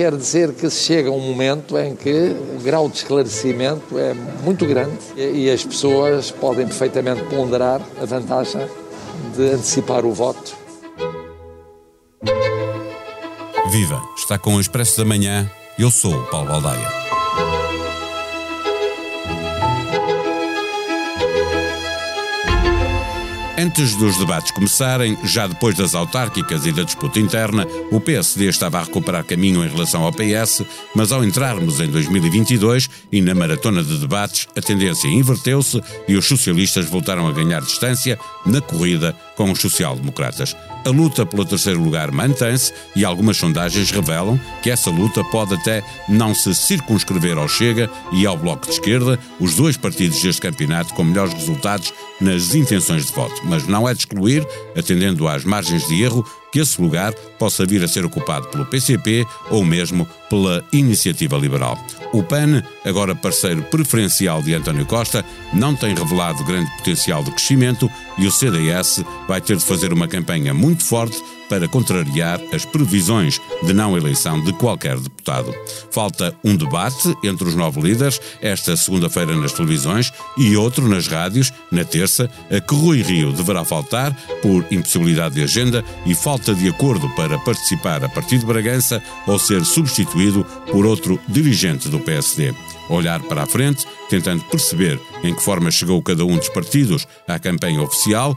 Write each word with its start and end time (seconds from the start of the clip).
quer 0.00 0.16
dizer 0.16 0.54
que 0.54 0.70
chega 0.70 1.10
um 1.10 1.20
momento 1.20 1.76
em 1.76 1.94
que 1.94 2.34
o 2.56 2.62
grau 2.62 2.88
de 2.88 2.96
esclarecimento 2.96 3.98
é 3.98 4.14
muito 4.42 4.64
grande 4.64 4.96
e 5.14 5.50
as 5.50 5.62
pessoas 5.62 6.30
podem 6.30 6.66
perfeitamente 6.66 7.22
ponderar 7.24 7.82
a 8.00 8.06
vantagem 8.06 8.66
de 9.36 9.50
antecipar 9.50 10.06
o 10.06 10.14
voto. 10.14 10.56
Viva! 13.70 14.02
Está 14.16 14.38
com 14.38 14.54
o 14.54 14.60
Expresso 14.60 14.96
da 14.96 15.04
Manhã. 15.04 15.50
Eu 15.78 15.90
sou 15.90 16.14
o 16.14 16.26
Paulo 16.28 16.48
Baldaia. 16.48 16.99
Antes 23.60 23.94
dos 23.94 24.16
debates 24.16 24.52
começarem, 24.52 25.18
já 25.22 25.46
depois 25.46 25.76
das 25.76 25.94
autárquicas 25.94 26.64
e 26.64 26.72
da 26.72 26.82
disputa 26.82 27.20
interna, 27.20 27.66
o 27.92 28.00
PSD 28.00 28.46
estava 28.46 28.78
a 28.78 28.84
recuperar 28.84 29.22
caminho 29.22 29.62
em 29.62 29.68
relação 29.68 30.02
ao 30.02 30.10
PS, 30.10 30.62
mas 30.94 31.12
ao 31.12 31.22
entrarmos 31.22 31.78
em 31.78 31.90
2022 31.90 32.88
e 33.12 33.20
na 33.20 33.34
maratona 33.34 33.84
de 33.84 33.98
debates, 33.98 34.48
a 34.56 34.62
tendência 34.62 35.08
inverteu-se 35.08 35.78
e 36.08 36.16
os 36.16 36.24
socialistas 36.24 36.86
voltaram 36.86 37.28
a 37.28 37.32
ganhar 37.32 37.60
distância 37.60 38.18
na 38.46 38.62
corrida 38.62 39.14
com 39.40 39.50
os 39.50 39.58
social-democratas. 39.58 40.54
A 40.84 40.90
luta 40.90 41.24
pelo 41.24 41.46
terceiro 41.46 41.82
lugar 41.82 42.12
mantém-se 42.12 42.74
e 42.94 43.06
algumas 43.06 43.38
sondagens 43.38 43.90
revelam 43.90 44.38
que 44.62 44.68
essa 44.68 44.90
luta 44.90 45.24
pode 45.24 45.54
até 45.54 45.82
não 46.06 46.34
se 46.34 46.54
circunscrever 46.54 47.38
ao 47.38 47.48
Chega 47.48 47.90
e 48.12 48.26
ao 48.26 48.36
Bloco 48.36 48.66
de 48.66 48.72
Esquerda, 48.72 49.18
os 49.40 49.54
dois 49.54 49.78
partidos 49.78 50.20
deste 50.20 50.42
campeonato 50.42 50.92
com 50.92 51.04
melhores 51.04 51.32
resultados 51.32 51.90
nas 52.20 52.54
intenções 52.54 53.06
de 53.06 53.12
voto, 53.12 53.40
mas 53.44 53.66
não 53.66 53.88
é 53.88 53.94
de 53.94 54.00
excluir, 54.00 54.46
atendendo 54.76 55.26
às 55.26 55.42
margens 55.42 55.88
de 55.88 56.02
erro, 56.02 56.22
que 56.52 56.58
esse 56.58 56.80
lugar 56.80 57.12
possa 57.38 57.64
vir 57.64 57.82
a 57.82 57.88
ser 57.88 58.04
ocupado 58.04 58.48
pelo 58.48 58.66
PCP 58.66 59.26
ou 59.50 59.64
mesmo 59.64 60.06
pela 60.28 60.64
Iniciativa 60.72 61.36
Liberal. 61.36 61.78
O 62.12 62.22
PAN, 62.22 62.62
agora 62.84 63.14
parceiro 63.14 63.62
preferencial 63.62 64.42
de 64.42 64.54
António 64.54 64.86
Costa, 64.86 65.24
não 65.52 65.74
tem 65.74 65.94
revelado 65.94 66.44
grande 66.44 66.70
potencial 66.78 67.22
de 67.22 67.30
crescimento 67.30 67.90
e 68.18 68.26
o 68.26 68.32
CDS 68.32 69.04
vai 69.28 69.40
ter 69.40 69.56
de 69.56 69.64
fazer 69.64 69.92
uma 69.92 70.08
campanha 70.08 70.52
muito 70.52 70.84
forte 70.84 71.22
para 71.50 71.66
contrariar 71.68 72.40
as 72.54 72.64
previsões 72.64 73.40
de 73.64 73.74
não 73.74 73.96
eleição 73.96 74.40
de 74.40 74.52
qualquer 74.52 74.96
deputado. 74.98 75.52
Falta 75.90 76.34
um 76.44 76.56
debate 76.56 77.14
entre 77.24 77.48
os 77.48 77.56
nove 77.56 77.80
líderes 77.80 78.20
esta 78.40 78.76
segunda-feira 78.76 79.34
nas 79.36 79.52
televisões 79.52 80.12
e 80.38 80.56
outro 80.56 80.88
nas 80.88 81.08
rádios 81.08 81.52
na 81.70 81.84
terça, 81.84 82.30
a 82.50 82.60
que 82.60 82.74
Rui 82.74 83.02
Rio 83.02 83.32
deverá 83.32 83.64
faltar 83.64 84.16
por 84.40 84.64
impossibilidade 84.70 85.34
de 85.34 85.42
agenda 85.42 85.84
e 86.06 86.14
falta 86.14 86.54
de 86.54 86.68
acordo 86.68 87.08
para 87.10 87.38
participar 87.40 88.04
a 88.04 88.08
partir 88.08 88.38
de 88.38 88.46
Bragança 88.46 89.02
ou 89.26 89.38
ser 89.38 89.64
substituído 89.64 90.44
por 90.70 90.86
outro 90.86 91.18
dirigente 91.28 91.88
do 91.88 91.98
PSD 91.98 92.54
olhar 92.94 93.20
para 93.22 93.44
a 93.44 93.46
frente, 93.46 93.86
tentando 94.08 94.42
perceber 94.44 95.00
em 95.22 95.34
que 95.34 95.42
forma 95.42 95.70
chegou 95.70 96.02
cada 96.02 96.24
um 96.24 96.36
dos 96.36 96.48
partidos 96.48 97.06
à 97.26 97.38
campanha 97.38 97.82
oficial, 97.82 98.36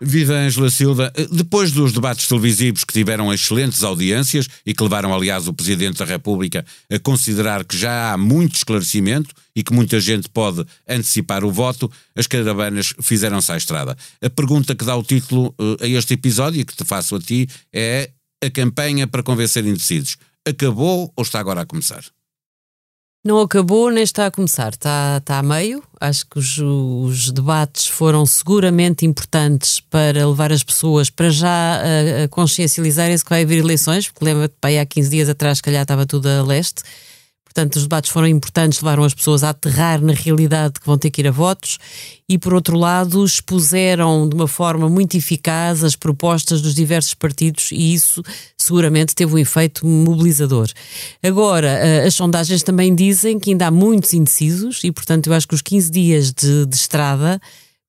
Viva 0.00 0.34
Ângela 0.34 0.70
Silva. 0.70 1.12
Eh, 1.16 1.26
depois 1.30 1.72
dos 1.72 1.92
debates 1.92 2.26
televisivos 2.26 2.84
que 2.84 2.92
tiveram 2.92 3.32
excelentes 3.32 3.82
audiências 3.82 4.48
e 4.64 4.72
que 4.72 4.82
levaram, 4.82 5.14
aliás, 5.14 5.48
o 5.48 5.52
Presidente 5.52 5.98
da 5.98 6.04
República 6.04 6.64
a 6.90 6.98
considerar 6.98 7.64
que 7.64 7.76
já 7.76 8.12
há 8.12 8.16
muito 8.16 8.56
esclarecimento 8.56 9.34
e 9.54 9.62
que 9.62 9.72
muita 9.72 10.00
gente 10.00 10.28
pode 10.28 10.64
antecipar 10.88 11.44
o 11.44 11.50
voto, 11.50 11.90
as 12.14 12.26
caravanas 12.26 12.94
fizeram-se 13.02 13.50
à 13.50 13.56
estrada. 13.56 13.96
A 14.22 14.30
pergunta 14.30 14.74
que 14.74 14.84
dá 14.84 14.94
o 14.94 15.02
título 15.02 15.54
eh, 15.58 15.84
a 15.84 15.88
este 15.88 16.14
episódio 16.14 16.60
e 16.60 16.64
que 16.64 16.76
te 16.76 16.84
faço 16.84 17.16
a 17.16 17.20
ti 17.20 17.48
é 17.72 18.10
a 18.42 18.50
campanha 18.50 19.06
para 19.06 19.22
convencer 19.22 19.66
indecisos. 19.66 20.16
Acabou 20.46 21.12
ou 21.16 21.22
está 21.22 21.40
agora 21.40 21.62
a 21.62 21.66
começar? 21.66 22.04
Não 23.28 23.40
acabou 23.40 23.90
nem 23.90 24.02
está 24.02 24.24
a 24.24 24.30
começar, 24.30 24.70
está, 24.70 25.18
está 25.18 25.36
a 25.36 25.42
meio. 25.42 25.84
Acho 26.00 26.24
que 26.24 26.38
os, 26.38 26.56
os 26.56 27.30
debates 27.30 27.86
foram 27.86 28.24
seguramente 28.24 29.04
importantes 29.04 29.80
para 29.80 30.26
levar 30.26 30.50
as 30.50 30.64
pessoas 30.64 31.10
para 31.10 31.28
já 31.28 31.46
a, 31.76 32.24
a 32.24 32.28
consciencializarem-se 32.28 33.22
que 33.22 33.28
vai 33.28 33.42
haver 33.42 33.58
eleições, 33.58 34.08
porque 34.08 34.24
lembra-te, 34.24 34.78
há 34.78 34.86
15 34.86 35.10
dias 35.10 35.28
atrás, 35.28 35.58
se 35.58 35.62
calhar 35.62 35.82
estava 35.82 36.06
tudo 36.06 36.26
a 36.26 36.42
leste. 36.42 36.82
Portanto, 37.48 37.76
os 37.76 37.82
debates 37.82 38.10
foram 38.10 38.28
importantes, 38.28 38.82
levaram 38.82 39.04
as 39.04 39.14
pessoas 39.14 39.42
a 39.42 39.50
aterrar 39.50 40.02
na 40.02 40.12
realidade 40.12 40.78
que 40.78 40.86
vão 40.86 40.98
ter 40.98 41.10
que 41.10 41.22
ir 41.22 41.26
a 41.26 41.30
votos 41.30 41.78
e, 42.28 42.36
por 42.36 42.52
outro 42.52 42.76
lado, 42.76 43.24
expuseram 43.24 44.28
de 44.28 44.34
uma 44.34 44.46
forma 44.46 44.86
muito 44.86 45.16
eficaz 45.16 45.82
as 45.82 45.96
propostas 45.96 46.60
dos 46.60 46.74
diversos 46.74 47.14
partidos 47.14 47.70
e 47.72 47.94
isso 47.94 48.22
seguramente 48.56 49.14
teve 49.14 49.34
um 49.34 49.38
efeito 49.38 49.86
mobilizador. 49.86 50.68
Agora, 51.22 51.68
eh, 51.68 52.06
as 52.06 52.14
sondagens 52.14 52.62
também 52.62 52.94
dizem 52.94 53.38
que 53.38 53.50
ainda 53.50 53.68
há 53.68 53.70
muitos 53.70 54.12
indecisos 54.12 54.84
e, 54.84 54.92
portanto, 54.92 55.28
eu 55.28 55.32
acho 55.32 55.48
que 55.48 55.54
os 55.54 55.62
15 55.62 55.90
dias 55.90 56.32
de, 56.32 56.66
de 56.66 56.76
estrada 56.76 57.40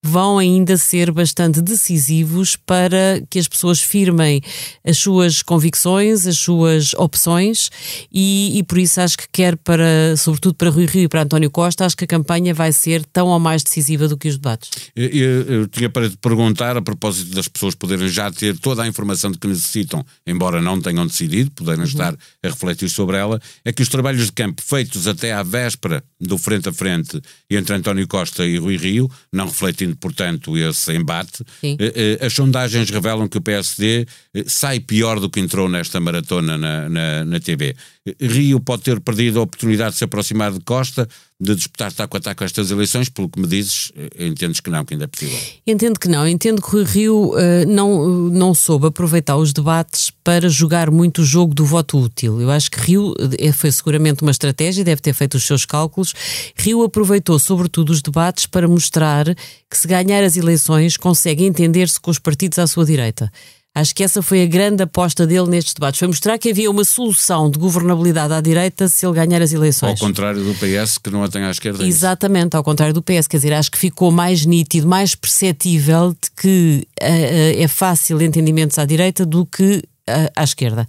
vão 0.04 0.38
ainda 0.38 0.78
ser 0.78 1.12
bastante 1.12 1.62
decisivos 1.62 2.56
para 2.56 3.22
que 3.30 3.38
as 3.38 3.48
pessoas 3.48 3.82
firmem 3.82 4.42
as 4.86 4.98
suas 4.98 5.42
convicções, 5.42 6.26
as 6.26 6.38
suas 6.38 6.94
opções 6.94 7.70
e, 8.12 8.58
e, 8.58 8.64
por 8.64 8.78
isso 8.78 9.02
acho 9.02 9.18
que 9.18 9.28
quer 9.32 9.58
para, 9.58 10.16
sobretudo 10.18 10.56
para 10.56 10.70
Rui 10.70 10.86
Rio 10.86 11.04
e 11.04 11.08
para 11.08 11.24
António 11.24 11.52
Costa, 11.52 11.86
acho 11.86 11.98
que 11.98 12.06
a 12.06 12.08
campanha 12.08 12.54
vai 12.54 12.72
ser 12.72 13.06
tão 13.06 13.28
ou 13.28 13.40
mais 13.40 13.62
decisiva 13.62 14.08
do 14.08 14.18
que 14.18 14.30
os 14.30 14.38
debates. 14.38 14.70
Eu, 14.96 15.10
eu, 15.10 15.42
eu 15.42 15.68
tinha 15.68 15.90
para 15.90 16.10
te 16.10 16.18
perguntar, 16.18 16.78
a 16.78 16.82
propósito 16.82 17.36
das 17.36 17.48
pessoas 17.48 17.76
poderem 17.76 18.08
já 18.08 18.32
ter 18.32 18.58
toda 18.58 18.84
a 18.84 18.88
informação 18.88 19.32
de 19.32 19.38
que 19.38 19.48
necessitam, 19.48 20.06
embora 20.26 20.62
não 20.62 20.80
tenham 20.80 21.06
decidido, 21.06 21.52
poderem 21.52 21.82
uhum. 21.82 21.88
estar 21.88 22.14
a 22.14 22.48
refletir 22.48 22.90
sobre 22.90 23.18
ela, 23.18 23.40
é 23.66 23.74
que 23.74 23.82
os 23.82 23.90
trabalhos 23.90 24.26
de 24.28 24.32
campo 24.32 24.62
feitos 24.62 25.08
até 25.08 25.34
à 25.34 25.44
véspera 25.44 26.04
do 26.20 26.38
frente 26.38 26.70
a 26.70 26.74
frente 26.74 27.22
entre 27.50 27.76
António 27.76 28.08
Costa 28.08 28.46
e 28.46 28.58
Rui 28.58 28.78
Rio, 28.78 29.10
não 29.32 29.50
portanto, 29.96 30.58
esse 30.58 30.94
embate. 30.94 31.44
Eh, 31.64 31.78
eh, 31.80 32.26
as 32.26 32.34
sondagens 32.34 32.90
revelam 32.90 33.28
que 33.28 33.38
o 33.38 33.42
PSD 33.42 34.06
eh, 34.34 34.44
sai 34.48 34.80
pior 34.80 35.20
do 35.20 35.30
que 35.30 35.40
entrou 35.40 35.70
nesta 35.70 36.00
maratona 36.00 36.58
na, 36.58 36.90
na, 36.90 37.26
na 37.26 37.40
TV. 37.40 37.76
Rio 38.20 38.60
pode 38.60 38.84
ter 38.84 39.00
perdido 39.00 39.40
a 39.40 39.44
oportunidade 39.44 39.92
de 39.92 39.98
se 39.98 40.04
aproximar 40.04 40.52
de 40.52 40.60
Costa, 40.62 41.08
de 41.42 41.56
disputar 41.56 41.94
taco 41.94 42.18
a 42.18 42.20
taco 42.20 42.44
estas 42.44 42.70
eleições, 42.70 43.08
pelo 43.08 43.30
que 43.30 43.40
me 43.40 43.48
dizes, 43.48 43.94
entendes 44.18 44.60
que 44.60 44.70
não, 44.70 44.84
que 44.84 44.94
ainda 44.94 45.06
é 45.06 45.08
possível? 45.08 45.40
Entendo 45.66 45.98
que 45.98 46.10
não, 46.10 46.28
entendo 46.28 46.62
que 46.62 46.76
o 46.76 46.84
Rio 46.84 47.32
uh, 47.34 47.66
não, 47.66 48.08
não 48.30 48.54
soube 48.54 48.88
aproveitar 48.88 49.38
os 49.38 49.54
debates 49.54 50.12
para 50.24 50.50
jogar 50.50 50.92
muito 50.92 51.22
o 51.22 51.26
jogo 51.26 51.54
do 51.54 51.66
voto 51.66 51.98
útil. 51.98 52.42
Eu 52.42 52.52
acho 52.52 52.70
que 52.70 52.80
Rio 52.80 53.16
foi 53.54 53.72
seguramente 53.72 54.22
uma 54.22 54.32
estratégia, 54.32 54.84
deve 54.84 55.02
ter 55.02 55.14
feito 55.14 55.36
os 55.36 55.44
seus 55.46 55.66
cálculos. 55.66 56.14
Rio 56.56 56.84
aproveitou 56.84 57.40
sobretudo 57.40 57.92
os 57.92 58.02
debates 58.02 58.46
para 58.46 58.68
mostrar 58.68 59.26
que 59.70 59.78
se 59.78 59.88
ganhar 59.88 60.24
as 60.24 60.36
eleições 60.36 60.98
consegue 60.98 61.46
entender-se 61.46 62.00
com 62.00 62.12
os 62.12 62.20
partidos 62.20 62.60
à 62.60 62.68
sua 62.68 62.86
direita. 62.86 63.32
Acho 63.76 63.94
que 63.96 64.04
essa 64.04 64.22
foi 64.22 64.42
a 64.42 64.46
grande 64.46 64.84
aposta 64.84 65.28
dele 65.28 65.48
nestes 65.48 65.74
debates. 65.74 66.00
Foi 66.00 66.08
mostrar 66.08 66.38
que 66.38 66.50
havia 66.50 66.70
uma 66.70 66.84
solução 66.84 67.50
de 67.50 67.60
governabilidade 67.60 68.34
à 68.34 68.42
direita 68.42 68.88
se 68.88 69.06
ele 69.06 69.14
ganhar 69.14 69.42
as 69.42 69.54
eleições. 69.54 70.02
Ao 70.02 70.08
contrário 70.08 70.44
do 70.44 70.54
PS, 70.56 70.98
que 70.98 71.10
não 71.10 71.24
a 71.24 71.30
tem 71.30 71.44
à 71.44 71.52
esquerda. 71.52 71.84
É 71.84 71.88
Exatamente, 71.88 72.56
ao 72.56 72.64
contrário 72.64 72.94
do 72.94 73.02
PS. 73.02 73.28
Quer 73.28 73.38
dizer, 73.38 73.54
acho 73.54 73.72
que 73.72 73.78
ficou 73.78 74.12
mais 74.12 74.46
nítido, 74.46 74.88
mais 74.88 75.14
perceptível 75.14 76.12
de 76.12 76.32
que 76.36 76.88
uh, 77.02 77.06
uh, 77.06 77.64
é 77.64 77.68
fácil 77.68 78.22
entendimentos 78.22 78.78
à 78.80 78.86
direita 78.86 79.26
do 79.26 79.46
que 79.46 79.84
uh, 80.10 80.32
à 80.36 80.44
esquerda. 80.44 80.88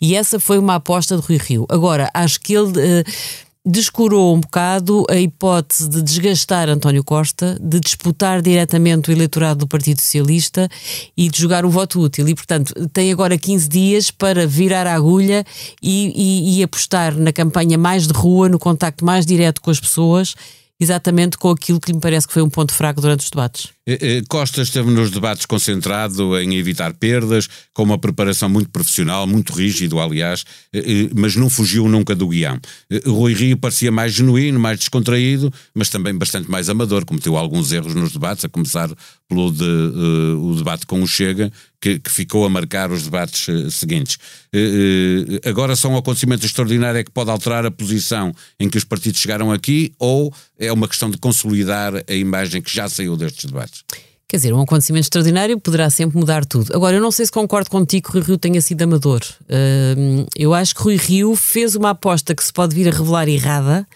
E 0.00 0.14
essa 0.14 0.38
foi 0.38 0.58
uma 0.58 0.76
aposta 0.76 1.16
de 1.16 1.22
Rui 1.22 1.38
Rio. 1.38 1.66
Agora, 1.68 2.10
acho 2.12 2.40
que 2.40 2.54
ele 2.54 3.04
descurou 3.70 4.34
um 4.34 4.40
bocado 4.40 5.04
a 5.10 5.16
hipótese 5.16 5.90
de 5.90 6.00
desgastar 6.00 6.70
António 6.70 7.04
Costa, 7.04 7.58
de 7.60 7.78
disputar 7.78 8.40
diretamente 8.40 9.10
o 9.10 9.12
eleitorado 9.12 9.60
do 9.60 9.68
Partido 9.68 10.00
Socialista 10.00 10.70
e 11.14 11.28
de 11.28 11.38
jogar 11.38 11.66
o 11.66 11.70
voto 11.70 12.00
útil. 12.00 12.26
E, 12.26 12.34
portanto, 12.34 12.72
tem 12.88 13.12
agora 13.12 13.36
15 13.36 13.68
dias 13.68 14.10
para 14.10 14.46
virar 14.46 14.86
a 14.86 14.94
agulha 14.94 15.44
e, 15.82 16.12
e, 16.16 16.58
e 16.58 16.62
apostar 16.62 17.14
na 17.14 17.30
campanha 17.30 17.76
mais 17.76 18.06
de 18.06 18.14
rua, 18.14 18.48
no 18.48 18.58
contacto 18.58 19.04
mais 19.04 19.26
direto 19.26 19.60
com 19.60 19.70
as 19.70 19.78
pessoas 19.78 20.34
exatamente 20.80 21.36
com 21.36 21.50
aquilo 21.50 21.80
que 21.80 21.92
me 21.92 22.00
parece 22.00 22.26
que 22.26 22.32
foi 22.32 22.42
um 22.42 22.48
ponto 22.48 22.72
fraco 22.72 23.00
durante 23.00 23.24
os 23.24 23.30
debates. 23.30 23.68
Eh, 23.88 24.18
eh, 24.18 24.22
Costa 24.28 24.60
esteve 24.60 24.90
nos 24.90 25.10
debates 25.10 25.46
concentrado 25.46 26.38
em 26.38 26.56
evitar 26.56 26.92
perdas, 26.92 27.48
com 27.72 27.84
uma 27.84 27.96
preparação 27.96 28.46
muito 28.46 28.68
profissional, 28.68 29.26
muito 29.26 29.50
rígido, 29.54 29.98
aliás, 29.98 30.44
eh, 30.74 31.08
mas 31.16 31.34
não 31.34 31.48
fugiu 31.48 31.88
nunca 31.88 32.14
do 32.14 32.28
guião. 32.28 32.60
Rui 33.06 33.32
Rio 33.32 33.56
parecia 33.56 33.90
mais 33.90 34.12
genuíno, 34.12 34.60
mais 34.60 34.78
descontraído, 34.78 35.50
mas 35.74 35.88
também 35.88 36.14
bastante 36.14 36.50
mais 36.50 36.68
amador, 36.68 37.06
cometeu 37.06 37.34
alguns 37.34 37.72
erros 37.72 37.94
nos 37.94 38.12
debates, 38.12 38.44
a 38.44 38.48
começar 38.50 38.90
pelo 39.28 39.52
de, 39.52 39.62
uh, 39.62 40.50
o 40.50 40.56
debate 40.56 40.86
com 40.86 41.02
o 41.02 41.06
Chega, 41.06 41.52
que, 41.80 41.98
que, 41.98 42.10
ficou 42.10 42.46
a 42.46 42.50
marcar 42.50 42.90
os 42.90 43.02
debates 43.02 43.46
uh, 43.48 43.70
seguintes. 43.70 44.16
Uh, 44.54 45.48
agora 45.48 45.76
só 45.76 45.88
um 45.88 45.96
acontecimento 45.98 46.46
extraordinário 46.46 46.98
é 46.98 47.04
que 47.04 47.10
pode 47.10 47.30
alterar 47.30 47.66
a 47.66 47.70
posição 47.70 48.34
em 48.58 48.68
que 48.68 48.78
os 48.78 48.84
partidos 48.84 49.20
chegaram 49.20 49.52
aqui 49.52 49.92
ou 49.98 50.34
é 50.58 50.72
uma 50.72 50.88
questão 50.88 51.10
de 51.10 51.18
consolidar 51.18 51.92
a 52.08 52.14
imagem 52.14 52.62
que 52.62 52.74
já 52.74 52.88
saiu 52.88 53.16
destes 53.16 53.44
debates? 53.44 53.77
Quer 54.28 54.36
dizer, 54.36 54.52
um 54.52 54.60
acontecimento 54.60 55.04
extraordinário 55.04 55.58
poderá 55.58 55.88
sempre 55.88 56.18
mudar 56.18 56.44
tudo. 56.44 56.76
Agora, 56.76 56.94
eu 56.94 57.00
não 57.00 57.10
sei 57.10 57.24
se 57.24 57.32
concordo 57.32 57.70
contigo 57.70 58.08
que 58.08 58.18
Rui 58.18 58.26
Rio 58.26 58.36
tenha 58.36 58.60
sido 58.60 58.82
amador. 58.82 59.22
eu 60.36 60.52
acho 60.52 60.74
que 60.74 60.82
Rui 60.82 60.96
Rio 60.96 61.34
fez 61.34 61.74
uma 61.74 61.90
aposta 61.90 62.34
que 62.34 62.44
se 62.44 62.52
pode 62.52 62.74
vir 62.74 62.88
a 62.88 62.90
revelar 62.90 63.26
errada, 63.26 63.86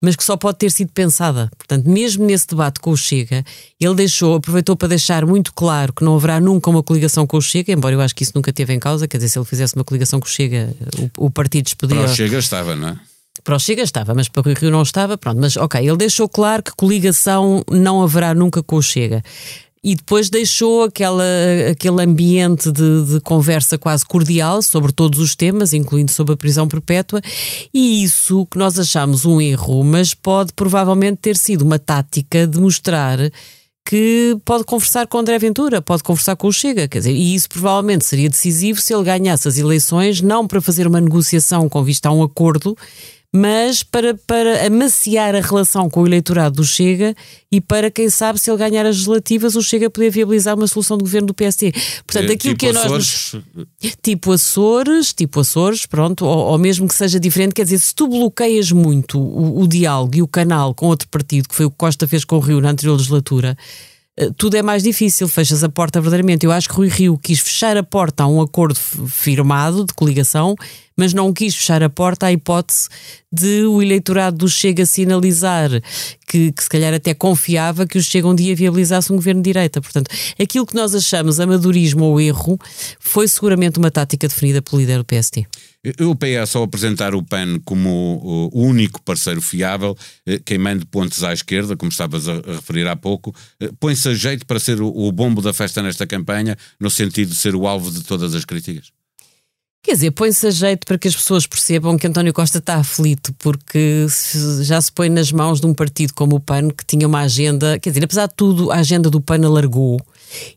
mas 0.00 0.14
que 0.14 0.22
só 0.22 0.36
pode 0.36 0.58
ter 0.58 0.70
sido 0.70 0.92
pensada. 0.92 1.50
Portanto, 1.56 1.88
mesmo 1.88 2.24
nesse 2.24 2.46
debate 2.46 2.78
com 2.78 2.90
o 2.90 2.96
Chega, 2.96 3.44
ele 3.80 3.94
deixou, 3.94 4.36
aproveitou 4.36 4.76
para 4.76 4.88
deixar 4.88 5.26
muito 5.26 5.52
claro 5.52 5.92
que 5.92 6.04
não 6.04 6.14
haverá 6.14 6.40
nunca 6.40 6.70
uma 6.70 6.82
coligação 6.82 7.26
com 7.26 7.36
o 7.36 7.42
Chega, 7.42 7.72
embora 7.72 7.94
eu 7.94 8.00
acho 8.00 8.14
que 8.14 8.22
isso 8.22 8.32
nunca 8.34 8.52
teve 8.52 8.72
em 8.72 8.78
causa, 8.78 9.08
quer 9.08 9.16
dizer, 9.16 9.30
se 9.30 9.38
ele 9.38 9.46
fizesse 9.46 9.74
uma 9.74 9.84
coligação 9.84 10.20
com 10.20 10.26
o 10.26 10.30
Chega, 10.30 10.72
o, 11.18 11.26
o 11.26 11.30
partido 11.30 11.64
despediria... 11.64 12.04
Para 12.04 12.12
o 12.12 12.14
Chega 12.14 12.38
estava, 12.38 12.76
não 12.76 12.88
é? 12.88 13.11
Para 13.44 13.56
o 13.56 13.58
Chega 13.58 13.82
estava, 13.82 14.14
mas 14.14 14.28
para 14.28 14.48
o 14.48 14.54
Rio 14.54 14.70
não 14.70 14.82
estava, 14.82 15.18
pronto. 15.18 15.40
Mas 15.40 15.56
ok, 15.56 15.80
ele 15.80 15.96
deixou 15.96 16.28
claro 16.28 16.62
que 16.62 16.72
coligação 16.76 17.64
não 17.70 18.02
haverá 18.02 18.34
nunca 18.34 18.62
com 18.62 18.76
o 18.76 18.82
Chega. 18.82 19.22
E 19.84 19.96
depois 19.96 20.30
deixou 20.30 20.84
aquela, 20.84 21.24
aquele 21.68 22.02
ambiente 22.02 22.70
de, 22.70 23.04
de, 23.04 23.20
conversa 23.20 23.76
quase 23.76 24.06
cordial 24.06 24.62
sobre 24.62 24.92
todos 24.92 25.18
os 25.18 25.34
temas, 25.34 25.72
incluindo 25.72 26.12
sobre 26.12 26.34
a 26.34 26.36
prisão 26.36 26.68
perpétua, 26.68 27.20
e 27.74 28.04
isso 28.04 28.46
que 28.46 28.56
nós 28.56 28.78
achamos 28.78 29.24
um 29.24 29.40
erro, 29.40 29.82
mas 29.82 30.14
pode 30.14 30.52
provavelmente 30.52 31.16
ter 31.16 31.36
sido 31.36 31.62
uma 31.62 31.80
tática 31.80 32.46
de 32.46 32.60
mostrar 32.60 33.18
que 33.84 34.38
pode 34.44 34.62
conversar 34.62 35.08
com 35.08 35.18
André 35.18 35.36
Ventura, 35.40 35.82
pode 35.82 36.04
conversar 36.04 36.36
com 36.36 36.46
o 36.46 36.52
Chega, 36.52 36.86
quer 36.86 36.98
dizer, 36.98 37.14
e 37.14 37.34
isso 37.34 37.48
provavelmente 37.48 38.04
seria 38.04 38.30
decisivo 38.30 38.80
se 38.80 38.94
ele 38.94 39.02
ganhasse 39.02 39.48
as 39.48 39.58
eleições, 39.58 40.20
não 40.20 40.46
para 40.46 40.60
fazer 40.60 40.86
uma 40.86 41.00
negociação 41.00 41.68
com 41.68 41.82
vista 41.82 42.08
a 42.08 42.12
um 42.12 42.22
acordo, 42.22 42.76
mas 43.34 43.82
para, 43.82 44.14
para 44.26 44.66
amaciar 44.66 45.34
a 45.34 45.40
relação 45.40 45.88
com 45.88 46.02
o 46.02 46.06
eleitorado 46.06 46.56
do 46.56 46.64
Chega 46.64 47.16
e 47.50 47.62
para, 47.62 47.90
quem 47.90 48.10
sabe, 48.10 48.38
se 48.38 48.50
ele 48.50 48.58
ganhar 48.58 48.84
as 48.84 48.96
legislativas, 48.96 49.56
o 49.56 49.62
Chega 49.62 49.88
poder 49.88 50.10
viabilizar 50.10 50.54
uma 50.54 50.66
solução 50.66 50.98
de 50.98 51.04
governo 51.04 51.28
do 51.28 51.34
PSD. 51.34 51.72
Portanto, 52.06 52.30
é, 52.30 52.34
aquilo 52.34 52.54
tipo 52.54 52.58
que 52.58 52.66
é 52.66 52.72
nós. 52.72 53.36
Tipo 54.02 54.32
Açores, 54.32 55.14
tipo 55.14 55.40
Açores, 55.40 55.86
pronto, 55.86 56.26
ou, 56.26 56.48
ou, 56.48 56.58
mesmo 56.58 56.86
que 56.86 56.94
seja 56.94 57.18
diferente, 57.18 57.54
quer 57.54 57.64
dizer, 57.64 57.78
se 57.78 57.94
tu 57.94 58.06
bloqueias 58.06 58.70
muito 58.70 59.18
o, 59.18 59.62
o 59.62 59.66
diálogo 59.66 60.14
e 60.14 60.22
o 60.22 60.28
canal 60.28 60.74
com 60.74 60.86
outro 60.86 61.08
partido, 61.08 61.48
que 61.48 61.54
foi 61.54 61.64
o 61.64 61.70
que 61.70 61.76
Costa 61.76 62.06
fez 62.06 62.24
com 62.24 62.36
o 62.36 62.40
Rio 62.40 62.60
na 62.60 62.70
anterior 62.70 62.96
legislatura 62.96 63.56
tudo 64.36 64.56
é 64.56 64.62
mais 64.62 64.82
difícil, 64.82 65.26
fechas 65.26 65.64
a 65.64 65.68
porta 65.68 66.00
verdadeiramente. 66.00 66.44
Eu 66.44 66.52
acho 66.52 66.68
que 66.68 66.74
Rui 66.74 66.88
Rio 66.88 67.18
quis 67.18 67.40
fechar 67.40 67.76
a 67.76 67.82
porta 67.82 68.24
a 68.24 68.28
um 68.28 68.42
acordo 68.42 68.78
firmado 68.78 69.86
de 69.86 69.94
coligação, 69.94 70.54
mas 70.94 71.14
não 71.14 71.32
quis 71.32 71.54
fechar 71.54 71.82
a 71.82 71.88
porta 71.88 72.26
à 72.26 72.32
hipótese 72.32 72.88
de 73.32 73.64
o 73.64 73.80
eleitorado 73.80 74.36
do 74.36 74.48
Chega 74.48 74.84
sinalizar 74.84 75.70
que, 76.28 76.52
que 76.52 76.62
se 76.62 76.68
calhar 76.68 76.92
até 76.92 77.14
confiava 77.14 77.86
que 77.86 77.96
o 77.96 78.02
Chega 78.02 78.28
um 78.28 78.34
dia 78.34 78.54
viabilizasse 78.54 79.10
um 79.10 79.16
governo 79.16 79.40
de 79.40 79.50
direita. 79.50 79.80
Portanto, 79.80 80.10
aquilo 80.38 80.66
que 80.66 80.74
nós 80.74 80.94
achamos 80.94 81.40
amadorismo 81.40 82.04
ou 82.04 82.20
erro 82.20 82.58
foi 83.00 83.26
seguramente 83.26 83.78
uma 83.78 83.90
tática 83.90 84.28
definida 84.28 84.60
pelo 84.60 84.80
líder 84.80 84.98
do 84.98 85.04
PST. 85.06 85.46
O 86.06 86.14
PS, 86.14 86.54
ao 86.54 86.62
apresentar 86.62 87.12
o 87.12 87.24
PAN 87.24 87.58
como 87.64 88.50
o 88.52 88.62
único 88.62 89.02
parceiro 89.02 89.42
fiável, 89.42 89.98
eh, 90.24 90.38
queimando 90.38 90.86
pontos 90.86 91.24
à 91.24 91.32
esquerda, 91.32 91.76
como 91.76 91.90
estavas 91.90 92.28
a 92.28 92.34
referir 92.34 92.86
há 92.86 92.94
pouco, 92.94 93.34
eh, 93.58 93.68
põe-se 93.80 94.08
a 94.08 94.14
jeito 94.14 94.46
para 94.46 94.60
ser 94.60 94.80
o 94.80 95.10
bombo 95.10 95.42
da 95.42 95.52
festa 95.52 95.82
nesta 95.82 96.06
campanha, 96.06 96.56
no 96.78 96.88
sentido 96.88 97.30
de 97.30 97.34
ser 97.34 97.56
o 97.56 97.66
alvo 97.66 97.90
de 97.90 98.04
todas 98.04 98.32
as 98.32 98.44
críticas? 98.44 98.92
Quer 99.82 99.94
dizer, 99.94 100.12
põe-se 100.12 100.46
a 100.46 100.50
jeito 100.52 100.86
para 100.86 100.96
que 100.96 101.08
as 101.08 101.16
pessoas 101.16 101.48
percebam 101.48 101.98
que 101.98 102.06
António 102.06 102.32
Costa 102.32 102.58
está 102.58 102.76
aflito, 102.76 103.34
porque 103.40 104.06
já 104.62 104.80
se 104.80 104.92
põe 104.92 105.08
nas 105.08 105.32
mãos 105.32 105.60
de 105.60 105.66
um 105.66 105.74
partido 105.74 106.14
como 106.14 106.36
o 106.36 106.40
PAN, 106.40 106.68
que 106.68 106.86
tinha 106.86 107.08
uma 107.08 107.22
agenda, 107.22 107.76
quer 107.80 107.90
dizer, 107.90 108.04
apesar 108.04 108.28
de 108.28 108.34
tudo, 108.36 108.70
a 108.70 108.76
agenda 108.76 109.10
do 109.10 109.20
PAN 109.20 109.44
alargou 109.44 110.00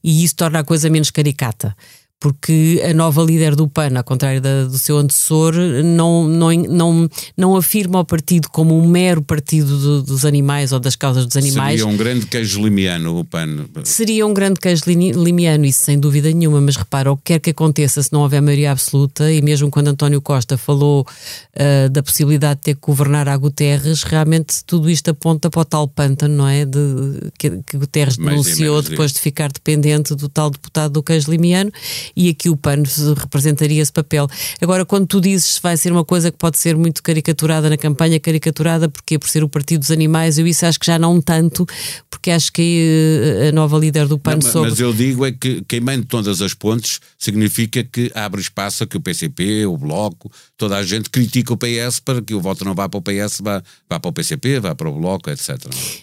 e 0.04 0.24
isso 0.24 0.36
torna 0.36 0.60
a 0.60 0.64
coisa 0.64 0.88
menos 0.88 1.10
caricata 1.10 1.76
porque 2.20 2.82
a 2.84 2.94
nova 2.94 3.22
líder 3.22 3.56
do 3.56 3.68
PAN, 3.68 3.92
ao 3.96 4.04
contrário 4.04 4.42
da, 4.42 4.64
do 4.64 4.80
seu 4.80 4.98
antecessor, 4.98 5.54
não, 5.84 6.28
não, 6.28 6.52
não, 6.52 7.10
não 7.38 7.56
afirma 7.56 8.00
o 8.00 8.06
partido 8.06 8.50
como 8.50 8.78
um 8.78 8.88
mero 8.88 9.22
partido 9.22 9.78
do, 9.78 10.02
dos 10.02 10.26
animais 10.26 10.72
ou 10.72 10.80
das 10.80 10.96
causas 10.96 11.26
dos 11.26 11.36
animais. 11.36 11.80
Seria 11.80 11.94
um 11.94 11.98
grande 11.98 12.26
queijo 12.26 12.64
limiano 12.64 13.20
o 13.20 13.24
PAN. 13.24 13.66
Seria 13.84 14.26
um 14.26 14.34
grande 14.34 14.60
queijo 14.60 14.84
limiano, 14.88 15.66
isso 15.66 15.84
sem 15.84 16.00
dúvida 16.00 16.32
nenhuma, 16.32 16.60
mas 16.62 16.76
repara, 16.76 17.12
o 17.12 17.18
que 17.18 17.26
quer 17.26 17.40
que 17.40 17.50
aconteça 17.52 18.02
se 18.02 18.12
não 18.12 18.22
houver 18.22 18.42
maioria 18.42 18.72
absoluta, 18.72 19.32
e 19.32 19.42
mesmo 19.42 19.70
quando 19.70 19.90
António 19.90 20.22
Costa 20.22 20.58
falou 20.58 21.06
uh, 21.06 21.90
da 21.90 22.02
possibilidade 22.02 22.60
de 22.60 22.64
ter 22.64 22.76
que 22.76 22.82
governar 22.82 23.28
a 23.28 23.38
Guterres, 23.38 24.04
realmente 24.04 24.64
tudo 24.66 24.90
isto 24.90 25.10
aponta 25.12 25.50
para 25.50 25.62
o 25.62 25.66
tal 25.66 25.88
pântano, 25.88 26.38
não 26.38 26.48
é? 26.48 26.66
De, 26.66 26.80
que, 27.38 27.62
que 27.68 27.78
Guterres 27.78 28.18
denunciou 28.18 28.82
depois 28.82 29.12
de 29.12 29.20
ficar 29.20 29.52
dependente 29.52 30.16
do 30.16 30.30
tal 30.30 30.50
deputado 30.50 30.94
do 30.94 31.04
queijo 31.04 31.30
limiano 31.30 31.72
e 32.16 32.30
aqui 32.30 32.50
o 32.50 32.58
PAN 32.58 32.84
representaria 33.18 33.82
esse 33.82 33.92
papel. 33.92 34.28
Agora, 34.62 34.86
quando 34.86 35.08
tu 35.08 35.22
dizes 35.22 35.60
vai 35.60 35.78
ser 35.78 35.92
uma 35.92 36.04
coisa 36.04 36.32
que 36.32 36.38
pode 36.38 36.58
ser 36.58 36.76
muito 36.76 37.02
caricaturada 37.02 37.70
na 37.70 37.78
campanha, 37.78 38.20
caricaturada 38.20 38.90
porque 38.90 39.18
por 39.18 39.30
ser 39.30 39.44
o 39.44 39.50
Partido 39.50 39.80
dos 39.82 39.92
Animais, 39.92 40.38
eu 40.38 40.48
isso 40.48 40.66
acho 40.66 40.80
que 40.80 40.86
já 40.86 41.00
não 41.00 41.22
tanto, 41.22 41.66
porque 42.10 42.32
acho 42.32 42.52
que 42.52 43.42
eh, 43.42 43.50
a 43.50 43.52
nova 43.52 43.78
líder 43.78 44.08
do 44.08 44.18
PAN 44.18 44.36
não, 44.36 44.42
soube... 44.42 44.70
Mas 44.70 44.80
eu 44.80 44.94
digo 44.94 45.26
é 45.26 45.32
que 45.32 45.62
queimando 45.68 46.06
todas 46.06 46.42
as 46.42 46.54
pontes 46.54 47.00
significa 47.18 47.84
que 47.84 48.12
abre 48.14 48.42
espaço 48.42 48.84
a 48.84 48.88
que 48.88 48.98
o 48.98 49.02
PCP, 49.02 49.66
o 49.66 49.78
Bloco, 49.78 50.32
toda 50.58 50.78
a 50.78 50.84
gente 50.84 51.10
critique 51.10 51.52
o 51.52 51.58
PS 51.58 52.00
para 52.00 52.22
que 52.22 52.34
o 52.34 52.42
voto 52.42 52.66
não 52.66 52.74
vá 52.74 52.88
para 52.90 52.98
o 52.98 53.02
PS, 53.02 53.42
vá, 53.42 53.62
vá 53.90 54.00
para 54.00 54.10
o 54.10 54.14
PCP, 54.14 54.60
vá 54.60 54.76
para 54.76 54.90
o 54.90 54.94
Bloco, 54.94 55.30
etc. 55.30 55.58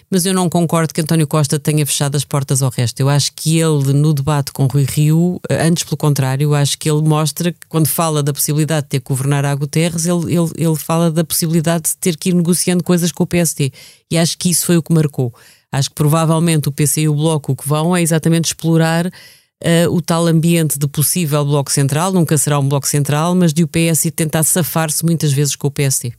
Mas 0.09 0.25
eu 0.25 0.33
não 0.33 0.49
concordo 0.49 0.93
que 0.93 1.01
António 1.01 1.27
Costa 1.27 1.59
tenha 1.59 1.85
fechado 1.85 2.15
as 2.15 2.23
portas 2.23 2.61
ao 2.61 2.71
resto. 2.71 2.99
Eu 2.99 3.09
acho 3.09 3.31
que 3.35 3.59
ele, 3.59 3.93
no 3.93 4.13
debate 4.13 4.51
com 4.51 4.65
Rui 4.65 4.85
Rio, 4.87 5.39
eh, 5.49 5.65
antes 5.67 5.83
pelo 5.93 5.97
contrário, 5.97 6.55
acho 6.55 6.77
que 6.77 6.89
ele 6.89 7.01
mostra 7.01 7.51
que 7.51 7.67
quando 7.69 7.87
fala 7.87 8.23
da 8.23 8.33
possibilidade 8.33 8.85
de 8.85 8.89
ter 8.89 8.99
que 8.99 9.07
governar 9.07 9.45
a 9.45 9.53
Guterres, 9.53 10.05
ele, 10.05 10.33
ele, 10.33 10.51
ele 10.57 10.75
fala 10.75 11.11
da 11.11 11.23
possibilidade 11.23 11.89
de 11.89 11.97
ter 11.97 12.17
que 12.17 12.29
ir 12.29 12.33
negociando 12.33 12.83
coisas 12.83 13.11
com 13.11 13.23
o 13.23 13.27
PSD. 13.27 13.71
E 14.09 14.17
acho 14.17 14.37
que 14.37 14.49
isso 14.49 14.65
foi 14.65 14.77
o 14.77 14.83
que 14.83 14.91
marcou. 14.91 15.33
Acho 15.71 15.89
que 15.89 15.95
provavelmente 15.95 16.67
o 16.67 16.71
PC 16.71 17.01
e 17.01 17.09
o 17.09 17.15
Bloco 17.15 17.51
o 17.51 17.55
que 17.55 17.67
vão 17.67 17.95
é 17.95 18.01
exatamente 18.01 18.45
explorar 18.45 19.11
uh, 19.61 19.93
o 19.93 20.01
tal 20.01 20.27
ambiente 20.27 20.79
de 20.79 20.87
possível 20.87 21.43
Bloco 21.45 21.71
Central, 21.71 22.11
nunca 22.11 22.37
será 22.37 22.59
um 22.59 22.67
Bloco 22.67 22.87
Central, 22.87 23.35
mas 23.35 23.53
de 23.53 23.63
o 23.63 23.67
PS 23.67 24.11
tentar 24.15 24.43
safar-se 24.43 25.03
muitas 25.05 25.31
vezes 25.31 25.55
com 25.55 25.67
o 25.67 25.71
PSD. 25.71 26.13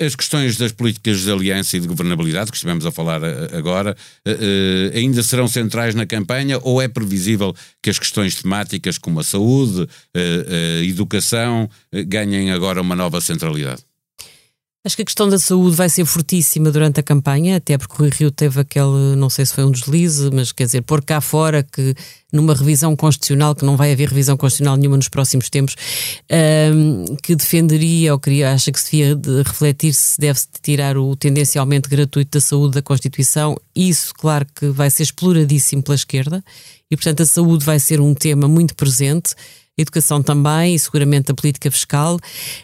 As 0.00 0.14
questões 0.14 0.56
das 0.56 0.72
políticas 0.72 1.20
de 1.20 1.30
aliança 1.30 1.76
e 1.76 1.80
de 1.80 1.86
governabilidade, 1.86 2.50
que 2.50 2.56
estivemos 2.56 2.84
a 2.86 2.92
falar 2.92 3.22
eh, 3.22 3.50
agora, 3.52 3.96
uh, 4.26 4.96
ainda 4.96 5.22
serão 5.22 5.48
centrais 5.48 5.94
na 5.94 6.06
campanha 6.06 6.58
ou 6.62 6.80
é 6.80 6.88
previsível 6.88 7.54
que 7.82 7.90
as 7.90 7.98
questões 7.98 8.40
temáticas 8.40 8.98
como 8.98 9.20
a 9.20 9.24
saúde, 9.24 9.88
a 10.14 10.84
educação, 10.84 11.68
ganhem 12.06 12.50
agora 12.50 12.80
uma 12.80 12.96
nova 12.96 13.20
centralidade? 13.20 13.82
Acho 14.86 14.96
que 14.96 15.02
a 15.02 15.04
questão 15.06 15.30
da 15.30 15.38
saúde 15.38 15.74
vai 15.74 15.88
ser 15.88 16.04
fortíssima 16.04 16.70
durante 16.70 17.00
a 17.00 17.02
campanha, 17.02 17.56
até 17.56 17.78
porque 17.78 18.02
o 18.02 18.06
Rio 18.06 18.30
teve 18.30 18.60
aquele, 18.60 19.16
não 19.16 19.30
sei 19.30 19.46
se 19.46 19.54
foi 19.54 19.64
um 19.64 19.70
deslize, 19.70 20.30
mas 20.30 20.52
quer 20.52 20.66
dizer, 20.66 20.82
pôr 20.82 21.02
cá 21.02 21.22
fora 21.22 21.62
que 21.62 21.94
numa 22.30 22.52
revisão 22.52 22.94
constitucional, 22.94 23.54
que 23.54 23.64
não 23.64 23.78
vai 23.78 23.92
haver 23.92 24.10
revisão 24.10 24.36
constitucional 24.36 24.76
nenhuma 24.76 24.98
nos 24.98 25.08
próximos 25.08 25.48
tempos, 25.48 25.74
um, 26.74 27.16
que 27.22 27.34
defenderia 27.34 28.12
ou 28.12 28.18
queria, 28.18 28.52
acha 28.52 28.70
que 28.70 28.78
se 28.78 28.90
devia 28.90 29.16
de 29.16 29.42
refletir 29.42 29.94
se 29.94 30.20
deve-se 30.20 30.48
tirar 30.60 30.98
o 30.98 31.16
tendencialmente 31.16 31.88
gratuito 31.88 32.36
da 32.36 32.40
saúde 32.42 32.74
da 32.74 32.82
Constituição. 32.82 33.56
Isso, 33.74 34.12
claro 34.12 34.44
que 34.54 34.66
vai 34.66 34.90
ser 34.90 35.04
exploradíssimo 35.04 35.82
pela 35.82 35.94
esquerda 35.94 36.44
e, 36.90 36.96
portanto, 36.96 37.22
a 37.22 37.26
saúde 37.26 37.64
vai 37.64 37.80
ser 37.80 38.02
um 38.02 38.12
tema 38.12 38.46
muito 38.46 38.74
presente 38.74 39.34
educação 39.76 40.22
também 40.22 40.74
e 40.74 40.78
seguramente 40.78 41.32
a 41.32 41.34
política 41.34 41.70
fiscal. 41.70 42.18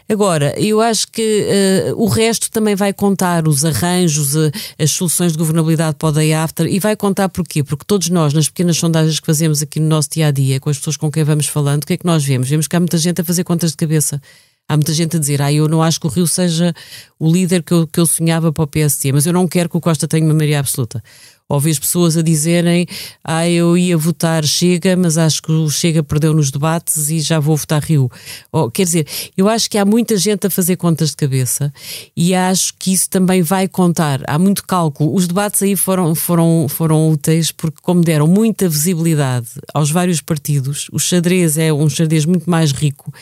Agora, 0.07 0.57
eu 0.59 0.79
acho 0.79 1.07
que 1.11 1.45
uh, 1.91 2.01
o 2.01 2.07
resto 2.07 2.49
também 2.49 2.75
vai 2.75 2.93
contar, 2.93 3.47
os 3.47 3.65
arranjos, 3.65 4.35
uh, 4.35 4.51
as 4.79 4.91
soluções 4.91 5.33
de 5.33 5.37
governabilidade 5.37 5.97
para 5.97 6.09
o 6.09 6.11
day 6.11 6.33
after, 6.33 6.65
e 6.65 6.79
vai 6.79 6.95
contar 6.95 7.29
porquê? 7.29 7.63
Porque 7.63 7.83
todos 7.85 8.09
nós, 8.09 8.33
nas 8.33 8.47
pequenas 8.47 8.77
sondagens 8.77 9.19
que 9.19 9.25
fazemos 9.25 9.61
aqui 9.61 9.79
no 9.79 9.87
nosso 9.87 10.09
dia 10.11 10.27
a 10.27 10.31
dia, 10.31 10.59
com 10.59 10.69
as 10.69 10.77
pessoas 10.77 10.97
com 10.97 11.11
quem 11.11 11.23
vamos 11.23 11.47
falando, 11.47 11.83
o 11.83 11.85
que 11.85 11.93
é 11.93 11.97
que 11.97 12.05
nós 12.05 12.23
vemos? 12.23 12.47
Vemos 12.47 12.67
que 12.67 12.75
há 12.75 12.79
muita 12.79 12.97
gente 12.97 13.19
a 13.19 13.23
fazer 13.23 13.43
contas 13.43 13.71
de 13.71 13.77
cabeça. 13.77 14.21
Há 14.69 14.77
muita 14.77 14.93
gente 14.93 15.17
a 15.17 15.19
dizer, 15.19 15.41
ah, 15.41 15.51
eu 15.51 15.67
não 15.67 15.83
acho 15.83 15.99
que 15.99 16.07
o 16.07 16.09
Rio 16.09 16.25
seja 16.25 16.73
o 17.19 17.29
líder 17.29 17.61
que 17.61 17.73
eu, 17.73 17.85
que 17.85 17.99
eu 17.99 18.05
sonhava 18.05 18.53
para 18.53 18.63
o 18.63 18.67
PSD, 18.67 19.11
mas 19.11 19.25
eu 19.25 19.33
não 19.33 19.45
quero 19.45 19.67
que 19.67 19.75
o 19.75 19.81
Costa 19.81 20.07
tenha 20.07 20.23
uma 20.25 20.33
maioria 20.33 20.59
absoluta 20.59 21.03
Ouvi 21.51 21.69
as 21.69 21.79
pessoas 21.79 22.15
a 22.15 22.21
dizerem: 22.21 22.87
Ah, 23.23 23.47
eu 23.47 23.77
ia 23.77 23.97
votar 23.97 24.43
Chega, 24.45 24.95
mas 24.95 25.17
acho 25.17 25.41
que 25.41 25.51
o 25.51 25.69
Chega 25.69 26.01
perdeu 26.01 26.33
nos 26.33 26.49
debates 26.49 27.09
e 27.09 27.19
já 27.19 27.39
vou 27.39 27.57
votar 27.57 27.83
Rio. 27.83 28.09
Oh, 28.51 28.69
quer 28.69 28.85
dizer, 28.85 29.07
eu 29.35 29.49
acho 29.49 29.69
que 29.69 29.77
há 29.77 29.85
muita 29.85 30.15
gente 30.17 30.47
a 30.47 30.49
fazer 30.49 30.77
contas 30.77 31.09
de 31.09 31.17
cabeça 31.17 31.73
e 32.15 32.33
acho 32.33 32.73
que 32.79 32.93
isso 32.93 33.09
também 33.09 33.41
vai 33.41 33.67
contar. 33.67 34.21
Há 34.27 34.39
muito 34.39 34.65
cálculo. 34.65 35.13
Os 35.13 35.27
debates 35.27 35.61
aí 35.61 35.75
foram, 35.75 36.15
foram, 36.15 36.67
foram 36.69 37.09
úteis 37.09 37.51
porque, 37.51 37.79
como 37.81 38.01
deram 38.01 38.27
muita 38.27 38.69
visibilidade 38.69 39.47
aos 39.73 39.91
vários 39.91 40.21
partidos, 40.21 40.87
o 40.91 40.99
xadrez 40.99 41.57
é 41.57 41.73
um 41.73 41.89
xadrez 41.89 42.25
muito 42.25 42.49
mais 42.49 42.71
rico 42.71 43.13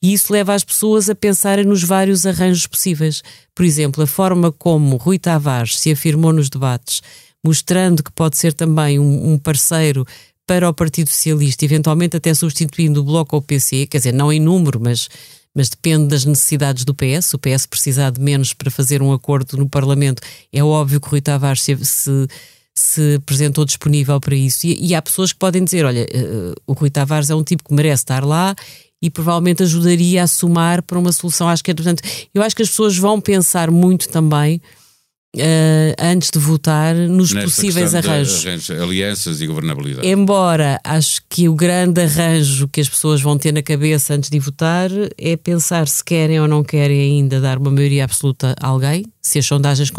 e 0.00 0.12
isso 0.12 0.32
leva 0.32 0.54
as 0.54 0.62
pessoas 0.62 1.10
a 1.10 1.14
pensarem 1.14 1.64
nos 1.64 1.82
vários 1.82 2.24
arranjos 2.24 2.66
possíveis. 2.66 3.22
Por 3.54 3.64
exemplo, 3.64 4.02
a 4.02 4.06
forma 4.06 4.52
como 4.52 4.96
Rui 4.96 5.18
Tavares 5.18 5.78
se 5.78 5.90
afirmou 5.90 6.32
nos 6.32 6.48
debates, 6.48 7.02
mostrando 7.48 8.02
que 8.02 8.12
pode 8.12 8.36
ser 8.36 8.52
também 8.52 8.98
um, 8.98 9.32
um 9.32 9.38
parceiro 9.38 10.06
para 10.46 10.68
o 10.68 10.74
Partido 10.74 11.08
Socialista, 11.08 11.64
eventualmente 11.64 12.16
até 12.16 12.32
substituindo 12.34 13.00
o 13.00 13.04
Bloco 13.04 13.36
ou 13.36 13.40
o 13.40 13.44
PC, 13.44 13.86
quer 13.86 13.98
dizer, 13.98 14.12
não 14.12 14.30
em 14.30 14.38
número, 14.38 14.78
mas, 14.78 15.08
mas 15.54 15.70
depende 15.70 16.08
das 16.08 16.26
necessidades 16.26 16.84
do 16.84 16.94
PS. 16.94 17.32
O 17.34 17.38
PS 17.38 17.64
precisar 17.66 18.10
de 18.10 18.20
menos 18.20 18.52
para 18.52 18.70
fazer 18.70 19.02
um 19.02 19.12
acordo 19.12 19.56
no 19.56 19.68
Parlamento. 19.68 20.22
É 20.52 20.62
óbvio 20.62 21.00
que 21.00 21.08
o 21.08 21.10
Rui 21.10 21.20
Tavares 21.22 21.62
se, 21.62 21.76
se, 21.84 22.28
se 22.74 23.14
apresentou 23.16 23.64
disponível 23.64 24.20
para 24.20 24.34
isso. 24.34 24.66
E, 24.66 24.86
e, 24.88 24.94
há 24.94 25.00
pessoas 25.00 25.32
que 25.32 25.38
podem 25.38 25.64
dizer: 25.64 25.84
olha, 25.84 26.04
uh, 26.04 26.54
o 26.66 26.74
Rui 26.74 26.90
Tavares 26.90 27.30
é 27.30 27.34
um 27.34 27.44
tipo 27.44 27.64
que 27.64 27.74
merece 27.74 28.02
estar 28.02 28.24
lá 28.24 28.54
e 29.00 29.10
provavelmente 29.10 29.62
ajudaria 29.62 30.22
a 30.22 30.26
somar 30.26 30.82
para 30.82 30.98
uma 30.98 31.12
solução 31.12 31.48
à 31.48 31.54
esquerda. 31.54 31.82
Portanto, 31.82 32.02
eu 32.34 32.42
acho 32.42 32.54
que 32.54 32.62
as 32.62 32.68
pessoas 32.68 32.96
vão 32.96 33.20
pensar 33.20 33.70
muito 33.70 34.08
também. 34.08 34.60
Uh, 35.38 35.94
antes 35.98 36.30
de 36.30 36.38
votar 36.38 36.94
nos 36.94 37.32
Nesta 37.32 37.48
possíveis 37.48 37.94
arranjos. 37.94 38.44
arranjos. 38.44 38.70
Alianças 38.70 39.40
e 39.40 39.46
governabilidade. 39.46 40.06
Embora 40.06 40.80
acho 40.82 41.20
que 41.28 41.48
o 41.48 41.54
grande 41.54 42.02
arranjo 42.02 42.66
que 42.68 42.80
as 42.80 42.88
pessoas 42.88 43.20
vão 43.20 43.38
ter 43.38 43.52
na 43.52 43.62
cabeça 43.62 44.14
antes 44.14 44.30
de 44.30 44.38
votar 44.38 44.90
é 45.16 45.36
pensar 45.36 45.86
se 45.86 46.02
querem 46.04 46.40
ou 46.40 46.48
não 46.48 46.64
querem 46.64 47.00
ainda 47.00 47.40
dar 47.40 47.58
uma 47.58 47.70
maioria 47.70 48.04
absoluta 48.04 48.56
a 48.60 48.66
alguém, 48.66 49.04
se 49.22 49.38
as 49.38 49.46
sondagens 49.46 49.92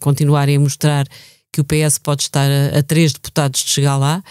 continuarem 0.00 0.56
a 0.56 0.60
mostrar 0.60 1.06
que 1.52 1.60
o 1.60 1.64
PS 1.64 1.98
pode 1.98 2.22
estar 2.22 2.48
a, 2.50 2.78
a 2.78 2.82
três 2.82 3.12
deputados 3.12 3.62
de 3.62 3.70
chegar 3.70 3.96
lá 3.96 4.22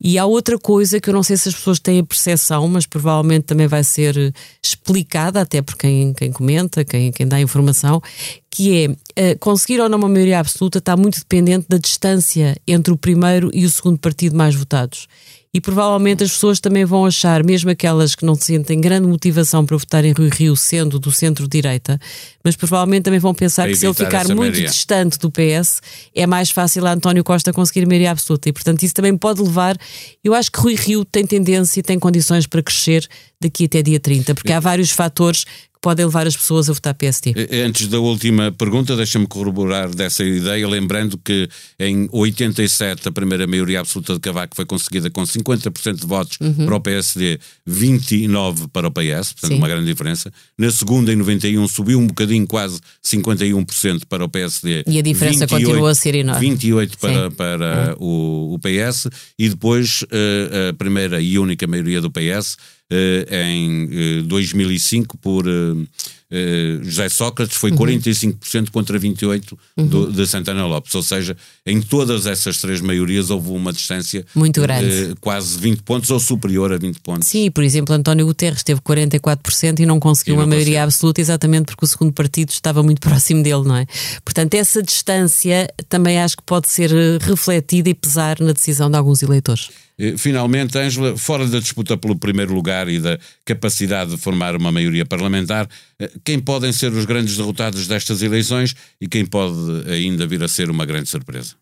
e 0.00 0.16
há 0.16 0.24
outra 0.24 0.58
coisa 0.58 1.00
que 1.00 1.10
eu 1.10 1.14
não 1.14 1.22
sei 1.22 1.36
se 1.36 1.48
as 1.48 1.54
pessoas 1.54 1.80
têm 1.80 1.98
a 1.98 2.04
percepção, 2.04 2.68
mas 2.68 2.86
provavelmente 2.86 3.46
também 3.46 3.66
vai 3.66 3.82
ser 3.82 4.16
eh, 4.16 4.32
explicada, 4.62 5.40
até 5.40 5.60
por 5.60 5.76
quem, 5.76 6.12
quem 6.12 6.30
comenta, 6.30 6.84
quem, 6.84 7.10
quem 7.10 7.26
dá 7.26 7.40
informação, 7.40 8.00
que 8.48 8.96
é 9.16 9.32
uh, 9.32 9.38
conseguir 9.38 9.80
ou 9.80 9.88
não 9.88 9.98
uma 9.98 10.08
maioria 10.08 10.38
absoluta 10.38 10.78
está 10.78 10.96
muito 10.96 11.18
dependente 11.18 11.66
da 11.68 11.78
distância 11.78 12.56
entre 12.66 12.92
o 12.92 12.96
primeiro 12.96 13.50
e 13.52 13.64
o 13.64 13.70
segundo 13.70 13.98
partido 13.98 14.36
mais 14.36 14.54
votados 14.54 15.08
e 15.52 15.60
provavelmente 15.60 16.22
as 16.22 16.32
pessoas 16.32 16.60
também 16.60 16.84
vão 16.84 17.06
achar, 17.06 17.42
mesmo 17.42 17.70
aquelas 17.70 18.14
que 18.14 18.24
não 18.24 18.34
sentem 18.34 18.80
grande 18.80 19.06
motivação 19.06 19.64
para 19.64 19.76
votar 19.76 20.04
em 20.04 20.12
Rui 20.12 20.28
Rio, 20.30 20.56
sendo 20.56 20.98
do 20.98 21.10
centro-direita, 21.10 21.98
mas 22.44 22.54
provavelmente 22.54 23.04
também 23.04 23.18
vão 23.18 23.34
pensar 23.34 23.66
que 23.66 23.74
se 23.74 23.86
ele 23.86 23.94
ficar 23.94 24.26
muito 24.26 24.38
maioria. 24.38 24.68
distante 24.68 25.18
do 25.18 25.30
PS, 25.30 25.80
é 26.14 26.26
mais 26.26 26.50
fácil 26.50 26.86
a 26.86 26.92
António 26.92 27.24
Costa 27.24 27.52
conseguir 27.52 27.86
maioria 27.86 28.10
absoluta. 28.10 28.48
E, 28.48 28.52
portanto, 28.52 28.82
isso 28.82 28.94
também 28.94 29.16
pode 29.16 29.42
levar. 29.42 29.76
Eu 30.22 30.34
acho 30.34 30.52
que 30.52 30.60
Rui 30.60 30.74
Rio 30.74 31.04
tem 31.04 31.26
tendência 31.26 31.80
e 31.80 31.82
tem 31.82 31.98
condições 31.98 32.46
para 32.46 32.62
crescer 32.62 33.08
daqui 33.40 33.64
até 33.64 33.82
dia 33.82 34.00
30, 34.00 34.34
porque 34.34 34.52
há 34.52 34.60
vários 34.60 34.90
fatores 34.90 35.44
que 35.78 35.82
podem 35.82 36.04
levar 36.04 36.26
as 36.26 36.36
pessoas 36.36 36.68
a 36.68 36.72
votar. 36.72 36.88
Eh, 36.90 37.62
antes 37.62 37.86
da 37.86 38.00
última 38.00 38.50
pergunta, 38.50 38.96
deixa-me 38.96 39.26
corroborar 39.26 39.94
dessa 39.94 40.24
ideia, 40.24 40.66
lembrando 40.66 41.18
que 41.18 41.48
em 41.78 42.08
87 42.10 43.08
a 43.08 43.12
primeira 43.12 43.46
maioria 43.46 43.80
absoluta 43.80 44.14
de 44.14 44.20
Cavaco 44.20 44.56
foi 44.56 44.64
conseguida 44.64 45.10
com 45.10 45.22
50% 45.22 46.00
de 46.00 46.06
votos 46.06 46.38
uhum. 46.40 46.66
para 46.66 46.74
o 46.74 46.80
PSD, 46.80 47.38
29 47.66 48.68
para 48.68 48.88
o 48.88 48.90
PS, 48.90 49.32
portanto 49.32 49.48
Sim. 49.48 49.58
uma 49.58 49.68
grande 49.68 49.86
diferença. 49.86 50.32
Na 50.56 50.70
segunda, 50.70 51.12
em 51.12 51.16
91, 51.16 51.68
subiu 51.68 51.98
um 52.00 52.06
bocadinho, 52.06 52.46
quase 52.46 52.80
51% 53.04 54.02
para 54.08 54.24
o 54.24 54.28
PSD. 54.28 54.84
E 54.86 54.98
a 54.98 55.02
diferença 55.02 55.46
28, 55.46 55.64
continua 55.64 55.90
a 55.90 55.94
ser 55.94 56.14
enorme. 56.14 56.48
28 56.48 56.98
para, 56.98 57.30
para 57.30 57.96
uhum. 58.00 58.52
o, 58.52 58.54
o, 58.54 58.58
PS, 58.58 59.08
e 59.38 59.48
depois 59.48 60.02
uh, 60.02 60.70
a 60.70 60.72
primeira 60.72 61.20
e 61.20 61.38
única 61.38 61.66
maioria 61.66 62.00
do 62.00 62.10
PS 62.10 62.56
em 62.90 64.22
2005 64.24 65.16
eh, 65.16 65.18
por 65.20 65.44
eh, 66.30 66.78
José 66.82 67.08
Sócrates 67.08 67.56
foi 67.56 67.70
uhum. 67.70 67.78
45% 67.78 68.70
contra 68.70 69.00
28% 69.00 69.56
uhum. 69.76 69.86
do, 69.86 70.12
de 70.12 70.26
Santana 70.26 70.66
Lopes. 70.66 70.94
Ou 70.94 71.02
seja, 71.02 71.36
em 71.64 71.80
todas 71.80 72.26
essas 72.26 72.58
três 72.58 72.80
maiorias 72.80 73.30
houve 73.30 73.50
uma 73.50 73.72
distância 73.72 74.24
muito 74.34 74.60
grande, 74.60 75.14
quase 75.20 75.58
20 75.58 75.82
pontos 75.82 76.10
ou 76.10 76.20
superior 76.20 76.72
a 76.72 76.76
20 76.76 77.00
pontos. 77.00 77.28
Sim, 77.28 77.50
por 77.50 77.64
exemplo, 77.64 77.94
António 77.94 78.26
Guterres 78.26 78.62
teve 78.62 78.80
44% 78.80 79.80
e 79.80 79.86
não 79.86 79.98
conseguiu 79.98 80.34
e 80.34 80.36
não 80.36 80.44
uma 80.44 80.48
maioria 80.48 80.82
absoluta 80.82 81.20
exatamente 81.20 81.66
porque 81.66 81.84
o 81.84 81.88
segundo 81.88 82.12
partido 82.12 82.50
estava 82.50 82.82
muito 82.82 83.00
próximo 83.06 83.42
dele, 83.42 83.64
não 83.64 83.76
é? 83.76 83.86
Portanto, 84.24 84.54
essa 84.54 84.82
distância 84.82 85.68
também 85.88 86.18
acho 86.18 86.36
que 86.36 86.42
pode 86.42 86.68
ser 86.68 86.90
refletida 87.20 87.88
e 87.88 87.94
pesar 87.94 88.38
na 88.40 88.52
decisão 88.52 88.90
de 88.90 88.96
alguns 88.96 89.22
eleitores. 89.22 89.70
Eh, 89.98 90.16
finalmente, 90.16 90.78
Ângela, 90.78 91.16
fora 91.16 91.46
da 91.46 91.58
disputa 91.58 91.96
pelo 91.96 92.16
primeiro 92.16 92.54
lugar 92.54 92.88
e 92.88 93.00
da 93.00 93.18
capacidade 93.44 94.12
de 94.12 94.16
formar 94.16 94.54
uma 94.56 94.70
maioria 94.70 95.04
parlamentar, 95.04 95.68
eh, 95.98 96.10
quem 96.24 96.38
podem 96.38 96.72
ser 96.72 96.92
os 96.92 97.04
grandes 97.04 97.36
derrotados 97.36 97.86
destas 97.86 98.22
eleições 98.22 98.74
e 99.00 99.08
quem 99.08 99.26
pode 99.26 99.56
ainda 99.90 100.26
vir 100.26 100.42
a 100.42 100.48
ser 100.48 100.70
uma 100.70 100.86
grande 100.86 101.08
surpresa? 101.08 101.56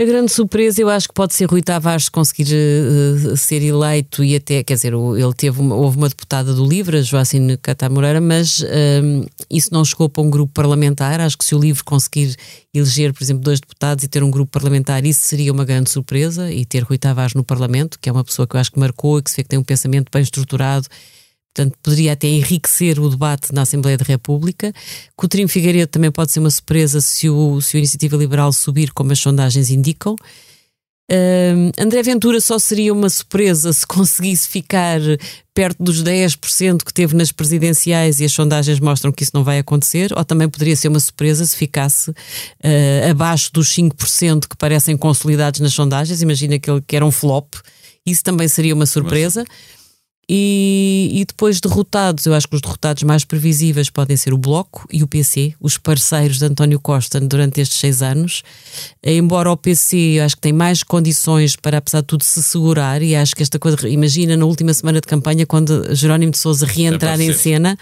A 0.00 0.04
grande 0.04 0.30
surpresa 0.30 0.80
eu 0.80 0.88
acho 0.88 1.08
que 1.08 1.14
pode 1.14 1.34
ser 1.34 1.46
Rui 1.46 1.60
Tavares 1.60 2.08
conseguir 2.08 2.46
uh, 2.54 3.36
ser 3.36 3.60
eleito 3.64 4.22
e 4.22 4.36
até, 4.36 4.62
quer 4.62 4.74
dizer, 4.74 4.92
ele 4.92 5.34
teve 5.36 5.60
uma, 5.60 5.74
houve 5.74 5.96
uma 5.96 6.08
deputada 6.08 6.54
do 6.54 6.64
LIVRE, 6.64 7.02
Joacine 7.02 7.56
Catá 7.56 7.88
Moreira, 7.88 8.20
mas 8.20 8.60
uh, 8.60 9.28
isso 9.50 9.70
não 9.72 9.84
chegou 9.84 10.08
para 10.08 10.22
um 10.22 10.30
grupo 10.30 10.52
parlamentar. 10.52 11.20
Acho 11.20 11.36
que 11.36 11.44
se 11.44 11.52
o 11.52 11.58
LIVRE 11.58 11.82
conseguir 11.82 12.36
eleger, 12.72 13.12
por 13.12 13.24
exemplo, 13.24 13.42
dois 13.42 13.58
deputados 13.58 14.04
e 14.04 14.08
ter 14.08 14.22
um 14.22 14.30
grupo 14.30 14.52
parlamentar, 14.52 15.04
isso 15.04 15.26
seria 15.26 15.52
uma 15.52 15.64
grande 15.64 15.90
surpresa 15.90 16.48
e 16.52 16.64
ter 16.64 16.84
Rui 16.84 16.96
Tavares 16.96 17.34
no 17.34 17.42
Parlamento, 17.42 17.98
que 18.00 18.08
é 18.08 18.12
uma 18.12 18.22
pessoa 18.22 18.46
que 18.46 18.54
eu 18.54 18.60
acho 18.60 18.70
que 18.70 18.78
marcou 18.78 19.18
e 19.18 19.22
que 19.22 19.28
se 19.32 19.36
vê 19.38 19.42
que 19.42 19.48
tem 19.48 19.58
um 19.58 19.64
pensamento 19.64 20.10
bem 20.12 20.22
estruturado 20.22 20.86
portanto 21.58 21.76
poderia 21.82 22.12
até 22.12 22.28
enriquecer 22.28 23.00
o 23.00 23.08
debate 23.08 23.52
na 23.52 23.62
Assembleia 23.62 23.98
da 23.98 24.04
República. 24.04 24.72
Coutinho 25.16 25.48
Figueiredo 25.48 25.90
também 25.90 26.10
pode 26.10 26.30
ser 26.30 26.38
uma 26.38 26.50
surpresa 26.50 27.00
se 27.00 27.28
o, 27.28 27.60
se 27.60 27.76
o 27.76 27.78
Iniciativa 27.78 28.16
Liberal 28.16 28.52
subir, 28.52 28.92
como 28.92 29.10
as 29.10 29.18
sondagens 29.18 29.70
indicam. 29.70 30.14
Uh, 31.10 31.72
André 31.78 32.02
Ventura 32.02 32.38
só 32.38 32.58
seria 32.58 32.92
uma 32.92 33.08
surpresa 33.08 33.72
se 33.72 33.84
conseguisse 33.88 34.46
ficar 34.46 35.00
perto 35.54 35.82
dos 35.82 36.04
10% 36.04 36.84
que 36.84 36.92
teve 36.92 37.16
nas 37.16 37.32
presidenciais 37.32 38.20
e 38.20 38.26
as 38.26 38.32
sondagens 38.32 38.78
mostram 38.78 39.10
que 39.10 39.22
isso 39.22 39.32
não 39.34 39.42
vai 39.42 39.58
acontecer, 39.58 40.12
ou 40.16 40.24
também 40.24 40.48
poderia 40.48 40.76
ser 40.76 40.88
uma 40.88 41.00
surpresa 41.00 41.44
se 41.44 41.56
ficasse 41.56 42.10
uh, 42.10 43.10
abaixo 43.10 43.50
dos 43.52 43.68
5% 43.74 44.46
que 44.46 44.56
parecem 44.56 44.96
consolidados 44.96 45.60
nas 45.60 45.72
sondagens. 45.72 46.22
Imagina 46.22 46.58
que, 46.58 46.70
ele, 46.70 46.82
que 46.86 46.94
era 46.94 47.04
um 47.04 47.10
flop, 47.10 47.54
isso 48.06 48.22
também 48.22 48.46
seria 48.46 48.74
uma 48.74 48.86
surpresa. 48.86 49.40
Nossa. 49.40 49.77
E, 50.30 51.10
e, 51.14 51.24
depois 51.24 51.58
derrotados, 51.58 52.26
eu 52.26 52.34
acho 52.34 52.46
que 52.46 52.54
os 52.54 52.60
derrotados 52.60 53.02
mais 53.02 53.24
previsíveis 53.24 53.88
podem 53.88 54.14
ser 54.14 54.34
o 54.34 54.38
Bloco 54.38 54.86
e 54.92 55.02
o 55.02 55.06
PC, 55.06 55.54
os 55.58 55.78
parceiros 55.78 56.38
de 56.38 56.44
António 56.44 56.78
Costa 56.78 57.18
durante 57.18 57.62
estes 57.62 57.78
seis 57.78 58.02
anos. 58.02 58.42
Embora 59.02 59.50
o 59.50 59.56
PC, 59.56 59.96
eu 59.96 60.24
acho 60.24 60.36
que 60.36 60.42
tem 60.42 60.52
mais 60.52 60.82
condições 60.82 61.56
para, 61.56 61.78
apesar 61.78 62.02
de 62.02 62.08
tudo, 62.08 62.24
se 62.24 62.42
segurar, 62.42 63.00
e 63.00 63.16
acho 63.16 63.34
que 63.34 63.42
esta 63.42 63.58
coisa, 63.58 63.88
imagina 63.88 64.36
na 64.36 64.44
última 64.44 64.74
semana 64.74 65.00
de 65.00 65.06
campanha, 65.06 65.46
quando 65.46 65.94
Jerónimo 65.94 66.32
de 66.32 66.38
Souza 66.38 66.66
reentrar 66.66 67.18
em 67.18 67.32
cena, 67.32 67.78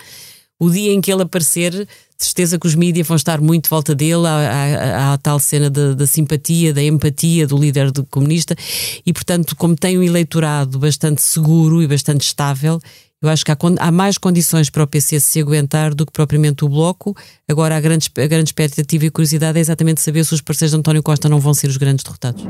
o 0.58 0.70
dia 0.70 0.92
em 0.92 1.00
que 1.00 1.12
ele 1.12 1.22
aparecer, 1.22 1.86
certeza 2.16 2.58
que 2.58 2.66
os 2.66 2.74
mídias 2.74 3.06
vão 3.06 3.16
estar 3.16 3.40
muito 3.40 3.64
de 3.64 3.70
volta 3.70 3.94
dele, 3.94 4.26
à, 4.26 5.12
à, 5.12 5.18
tal 5.18 5.38
cena 5.38 5.68
da 5.68 6.06
simpatia, 6.06 6.72
da 6.72 6.82
empatia 6.82 7.46
do 7.46 7.56
líder 7.56 7.90
do 7.90 8.04
comunista, 8.04 8.56
e 9.04 9.12
portanto, 9.12 9.54
como 9.54 9.76
tem 9.76 9.98
um 9.98 10.02
eleitorado 10.02 10.78
bastante 10.78 11.22
seguro 11.22 11.82
e 11.82 11.86
bastante 11.86 12.22
estável, 12.22 12.80
eu 13.22 13.30
acho 13.30 13.44
que 13.44 13.50
há, 13.50 13.56
há, 13.80 13.90
mais 13.90 14.18
condições 14.18 14.68
para 14.68 14.82
o 14.82 14.86
PC 14.86 15.20
se 15.20 15.40
aguentar 15.40 15.94
do 15.94 16.04
que 16.04 16.12
propriamente 16.12 16.64
o 16.64 16.68
Bloco. 16.68 17.16
Agora, 17.48 17.76
a 17.76 17.80
grande, 17.80 18.10
a 18.16 18.26
grande 18.26 18.50
expectativa 18.50 19.06
e 19.06 19.10
curiosidade 19.10 19.58
é 19.58 19.60
exatamente 19.60 20.00
saber 20.02 20.24
se 20.24 20.34
os 20.34 20.42
parceiros 20.42 20.72
de 20.72 20.78
António 20.78 21.02
Costa 21.02 21.28
não 21.28 21.40
vão 21.40 21.54
ser 21.54 21.68
os 21.68 21.78
grandes 21.78 22.04
derrotados. 22.04 22.44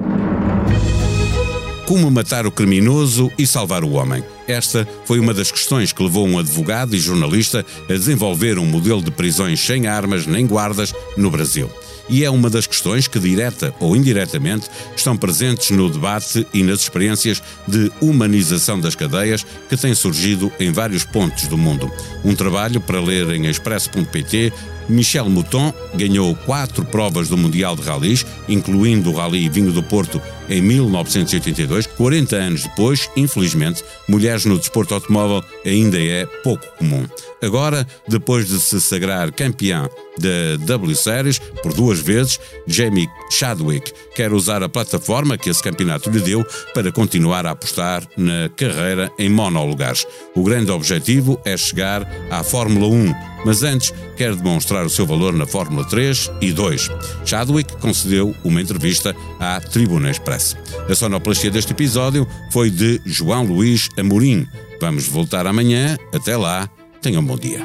Como 1.86 2.10
matar 2.10 2.48
o 2.48 2.50
criminoso 2.50 3.30
e 3.38 3.46
salvar 3.46 3.84
o 3.84 3.92
homem? 3.92 4.24
Esta 4.48 4.86
foi 5.04 5.20
uma 5.20 5.32
das 5.32 5.52
questões 5.52 5.92
que 5.92 6.02
levou 6.02 6.26
um 6.26 6.36
advogado 6.36 6.96
e 6.96 6.98
jornalista 6.98 7.64
a 7.88 7.92
desenvolver 7.92 8.58
um 8.58 8.66
modelo 8.66 9.00
de 9.00 9.12
prisões 9.12 9.60
sem 9.60 9.86
armas 9.86 10.26
nem 10.26 10.48
guardas 10.48 10.92
no 11.16 11.30
Brasil. 11.30 11.70
E 12.08 12.24
é 12.24 12.30
uma 12.30 12.50
das 12.50 12.66
questões 12.66 13.06
que, 13.06 13.20
direta 13.20 13.72
ou 13.78 13.94
indiretamente, 13.94 14.68
estão 14.96 15.16
presentes 15.16 15.70
no 15.70 15.88
debate 15.88 16.44
e 16.52 16.64
nas 16.64 16.80
experiências 16.80 17.40
de 17.68 17.90
humanização 18.00 18.80
das 18.80 18.96
cadeias 18.96 19.46
que 19.68 19.76
têm 19.76 19.94
surgido 19.94 20.52
em 20.58 20.72
vários 20.72 21.04
pontos 21.04 21.46
do 21.46 21.56
mundo. 21.56 21.90
Um 22.24 22.34
trabalho 22.34 22.80
para 22.80 23.00
ler 23.00 23.30
em 23.30 23.46
expresso.pt 23.46 24.52
Michel 24.88 25.28
Mouton 25.28 25.72
ganhou 25.94 26.34
quatro 26.46 26.84
provas 26.84 27.28
do 27.28 27.36
Mundial 27.36 27.76
de 27.76 27.82
Rallys, 27.82 28.24
incluindo 28.48 29.10
o 29.10 29.14
Rally 29.14 29.48
Vinho 29.48 29.72
do 29.72 29.82
Porto 29.82 30.20
em 30.48 30.60
1982. 30.60 31.86
40 31.86 32.36
anos 32.36 32.62
depois, 32.62 33.10
infelizmente, 33.16 33.82
mulheres 34.08 34.44
no 34.44 34.58
desporto 34.58 34.94
automóvel 34.94 35.42
ainda 35.64 35.98
é 36.00 36.26
pouco 36.42 36.66
comum. 36.78 37.06
Agora, 37.42 37.86
depois 38.08 38.48
de 38.48 38.60
se 38.60 38.80
sagrar 38.80 39.32
campeã 39.32 39.88
da 40.18 40.56
W 40.64 40.96
Series 40.96 41.38
por 41.62 41.72
duas 41.72 42.00
vezes, 42.00 42.40
Jamie 42.66 43.08
Chadwick 43.30 43.92
quer 44.14 44.32
usar 44.32 44.62
a 44.62 44.68
plataforma 44.68 45.36
que 45.36 45.50
esse 45.50 45.62
campeonato 45.62 46.10
lhe 46.10 46.20
deu 46.20 46.44
para 46.72 46.90
continuar 46.92 47.46
a 47.46 47.50
apostar 47.50 48.02
na 48.16 48.48
carreira 48.56 49.10
em 49.18 49.28
monolugares. 49.28 50.06
O 50.34 50.42
grande 50.42 50.70
objetivo 50.70 51.40
é 51.44 51.56
chegar 51.56 52.08
à 52.30 52.42
Fórmula 52.42 52.86
1, 52.86 53.35
mas 53.46 53.62
antes 53.62 53.94
quer 54.16 54.34
demonstrar 54.34 54.84
o 54.84 54.90
seu 54.90 55.06
valor 55.06 55.32
na 55.32 55.46
Fórmula 55.46 55.84
3 55.84 56.32
e 56.40 56.52
2. 56.52 56.90
Chadwick 57.24 57.76
concedeu 57.76 58.34
uma 58.42 58.60
entrevista 58.60 59.14
à 59.38 59.60
Tribuna 59.60 60.10
Express. 60.10 60.56
A 60.90 60.94
sonoplastia 60.96 61.48
deste 61.48 61.70
episódio 61.70 62.26
foi 62.50 62.70
de 62.70 63.00
João 63.06 63.44
Luís 63.44 63.88
Amorim. 63.96 64.48
Vamos 64.80 65.06
voltar 65.06 65.46
amanhã. 65.46 65.96
Até 66.12 66.36
lá. 66.36 66.68
Tenham 67.00 67.22
um 67.22 67.24
bom 67.24 67.38
dia. 67.38 67.64